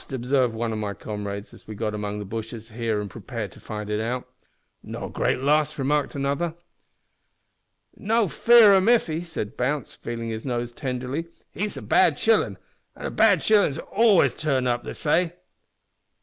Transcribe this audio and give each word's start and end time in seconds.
obsarved 0.11 0.55
one 0.55 0.73
o' 0.73 0.75
my 0.75 0.95
comrades 0.95 1.53
as 1.53 1.67
we 1.67 1.75
got 1.75 1.89
in 1.89 1.93
among 1.93 2.17
the 2.17 2.25
bushes 2.25 2.69
here 2.69 2.99
an' 2.99 3.07
prepared 3.07 3.51
to 3.51 3.59
fight 3.59 3.87
it 3.87 3.99
out. 3.99 4.27
"`No 4.83 5.13
great 5.13 5.37
loss,' 5.41 5.77
remarked 5.77 6.15
another. 6.15 6.55
"`No 7.99 8.27
fear 8.27 8.73
o' 8.73 8.81
Miffy,' 8.81 9.23
said 9.23 9.55
Bounce, 9.55 9.93
feelin' 9.93 10.29
his 10.31 10.43
nose 10.43 10.73
tenderly, 10.73 11.27
`he's 11.55 11.77
a 11.77 11.83
bad 11.83 12.17
shillin', 12.17 12.57
and 12.95 13.15
bad 13.15 13.43
shillin's 13.43 13.77
always 13.77 14.33
turn 14.33 14.65
up, 14.65 14.83
they 14.83 14.93
say.' 14.93 15.33